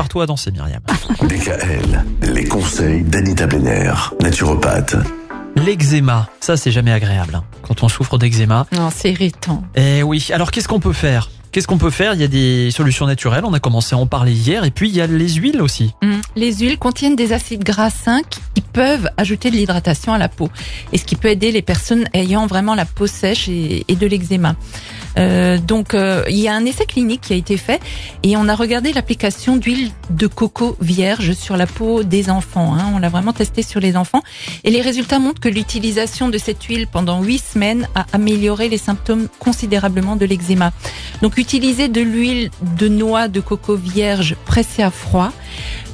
[0.00, 0.80] prépare toi à danser, Myriam.
[1.28, 3.92] DKL, les conseils d'Anita Benner,
[4.22, 4.96] naturopathe.
[5.56, 8.66] L'eczéma, ça c'est jamais agréable hein, quand on souffre d'eczéma.
[8.72, 9.62] Non, c'est irritant.
[9.74, 11.28] Eh oui, alors qu'est-ce qu'on peut faire?
[11.52, 12.14] Qu'est-ce qu'on peut faire?
[12.14, 14.88] Il y a des solutions naturelles, on a commencé à en parler hier, et puis
[14.88, 15.92] il y a les huiles aussi.
[16.02, 18.24] Hum, Les huiles contiennent des acides gras 5
[18.54, 20.48] qui peuvent ajouter de l'hydratation à la peau.
[20.94, 24.06] Et ce qui peut aider les personnes ayant vraiment la peau sèche et, et de
[24.06, 24.54] l'eczéma.
[25.18, 27.80] Euh, donc euh, il y a un essai clinique qui a été fait
[28.22, 32.74] et on a regardé l'application d'huile de coco vierge sur la peau des enfants.
[32.74, 32.92] hein.
[32.94, 34.22] On l'a vraiment testé sur les enfants
[34.64, 38.78] et les résultats montrent que l'utilisation de cette huile pendant 8 semaines a amélioré les
[38.78, 40.72] symptômes considérablement de l'eczéma.
[41.22, 45.32] Donc utiliser de l'huile de noix de coco vierge pressée à froid.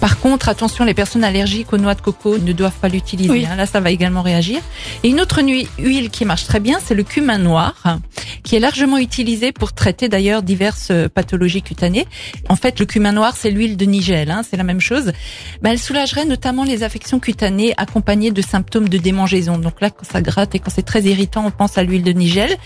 [0.00, 3.30] Par contre, attention, les personnes allergiques aux noix de coco ne doivent pas l'utiliser.
[3.30, 3.46] Oui.
[3.46, 3.56] hein.
[3.56, 4.60] Là, ça va également réagir.
[5.02, 5.40] Et une autre
[5.78, 7.98] huile qui marche très bien, c'est le cumin noir,
[8.42, 12.06] qui est largement utilisé pour traiter d'ailleurs diverses euh, pathologies cutanées.
[12.48, 15.12] En fait, le cumin noir, c'est l'huile de nigel, hein, c'est la même chose.
[15.60, 19.58] Ben, elle soulagerait notamment les affections cutanées accompagnées de symptômes de démangeaison.
[19.58, 22.12] Donc là, quand ça gratte et quand c'est très irritant, on pense à l'huile de
[22.12, 22.56] nigel.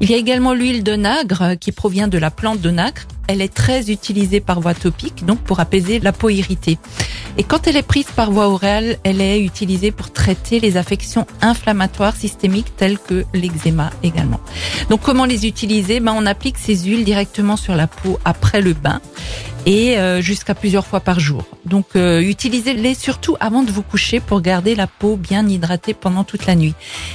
[0.00, 3.06] Il y a également l'huile de nagre euh, qui provient de la plante de nacre.
[3.32, 6.78] Elle est très utilisée par voie topique, donc pour apaiser la peau irritée.
[7.38, 11.28] Et quand elle est prise par voie orale, elle est utilisée pour traiter les affections
[11.40, 14.40] inflammatoires systémiques telles que l'eczéma également.
[14.88, 16.00] Donc comment les utiliser?
[16.00, 19.00] Ben, On applique ces huiles directement sur la peau après le bain
[19.66, 21.44] et euh, jusqu'à plusieurs fois par jour.
[21.64, 26.24] Donc euh, utilisez-les surtout avant de vous coucher pour garder la peau bien hydratée pendant
[26.24, 26.74] toute la nuit.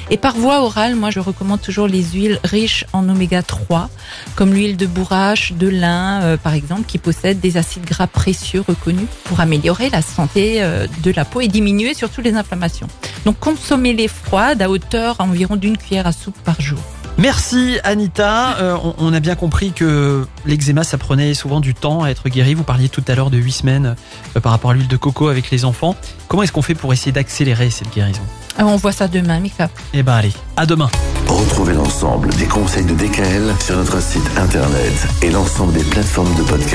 [0.09, 3.89] Et par voie orale, moi je recommande toujours les huiles riches en oméga 3
[4.35, 8.61] comme l'huile de bourrache, de lin euh, par exemple qui possède des acides gras précieux
[8.61, 12.87] reconnus pour améliorer la santé euh, de la peau et diminuer surtout les inflammations.
[13.25, 16.79] Donc consommez-les froides à hauteur environ d'une cuillère à soupe par jour.
[17.17, 22.03] Merci Anita, Euh, on, on a bien compris que l'eczéma ça prenait souvent du temps
[22.03, 22.53] à être guéri.
[22.53, 23.95] Vous parliez tout à l'heure de 8 semaines
[24.35, 25.95] euh, par rapport à l'huile de coco avec les enfants.
[26.27, 28.21] Comment est-ce qu'on fait pour essayer d'accélérer cette guérison?
[28.57, 29.69] Ah, On voit ça demain, Mika.
[29.93, 30.89] Eh ben allez, à demain.
[31.27, 36.43] Retrouvez l'ensemble des conseils de DKL sur notre site internet et l'ensemble des plateformes de
[36.43, 36.73] podcast.